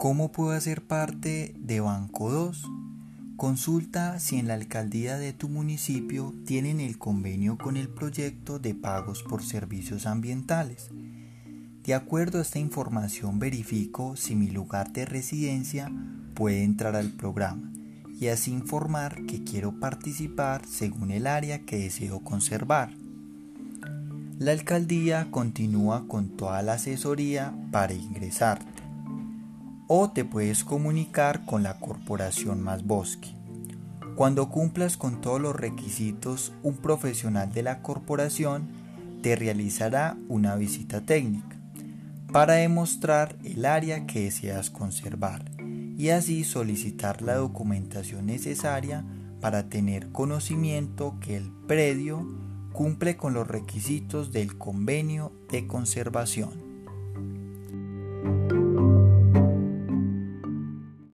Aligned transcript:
¿Cómo 0.00 0.32
puedo 0.32 0.52
hacer 0.52 0.80
parte 0.80 1.54
de 1.58 1.80
Banco 1.80 2.30
2? 2.30 2.64
Consulta 3.36 4.18
si 4.18 4.38
en 4.38 4.48
la 4.48 4.54
alcaldía 4.54 5.18
de 5.18 5.34
tu 5.34 5.50
municipio 5.50 6.32
tienen 6.46 6.80
el 6.80 6.96
convenio 6.96 7.58
con 7.58 7.76
el 7.76 7.90
proyecto 7.90 8.58
de 8.58 8.74
pagos 8.74 9.22
por 9.22 9.42
servicios 9.42 10.06
ambientales. 10.06 10.88
De 11.84 11.92
acuerdo 11.92 12.38
a 12.38 12.42
esta 12.42 12.58
información 12.58 13.38
verifico 13.38 14.16
si 14.16 14.34
mi 14.34 14.48
lugar 14.48 14.90
de 14.94 15.04
residencia 15.04 15.92
puede 16.32 16.64
entrar 16.64 16.96
al 16.96 17.10
programa 17.10 17.70
y 18.18 18.28
así 18.28 18.52
informar 18.52 19.26
que 19.26 19.44
quiero 19.44 19.80
participar 19.80 20.64
según 20.64 21.10
el 21.10 21.26
área 21.26 21.66
que 21.66 21.76
deseo 21.76 22.20
conservar. 22.20 22.90
La 24.38 24.52
alcaldía 24.52 25.30
continúa 25.30 26.08
con 26.08 26.38
toda 26.38 26.62
la 26.62 26.72
asesoría 26.72 27.52
para 27.70 27.92
ingresarte 27.92 28.79
o 29.92 30.08
te 30.08 30.24
puedes 30.24 30.62
comunicar 30.62 31.44
con 31.44 31.64
la 31.64 31.80
corporación 31.80 32.60
Más 32.62 32.84
Bosque. 32.84 33.34
Cuando 34.14 34.48
cumplas 34.48 34.96
con 34.96 35.20
todos 35.20 35.40
los 35.40 35.56
requisitos, 35.56 36.52
un 36.62 36.76
profesional 36.76 37.52
de 37.52 37.64
la 37.64 37.82
corporación 37.82 38.68
te 39.20 39.34
realizará 39.34 40.16
una 40.28 40.54
visita 40.54 41.00
técnica 41.00 41.56
para 42.32 42.52
demostrar 42.52 43.34
el 43.42 43.64
área 43.64 44.06
que 44.06 44.20
deseas 44.20 44.70
conservar 44.70 45.44
y 45.58 46.10
así 46.10 46.44
solicitar 46.44 47.20
la 47.20 47.34
documentación 47.34 48.26
necesaria 48.26 49.04
para 49.40 49.68
tener 49.68 50.12
conocimiento 50.12 51.16
que 51.20 51.36
el 51.36 51.50
predio 51.66 52.24
cumple 52.72 53.16
con 53.16 53.34
los 53.34 53.48
requisitos 53.48 54.30
del 54.30 54.56
convenio 54.56 55.32
de 55.50 55.66
conservación. 55.66 56.69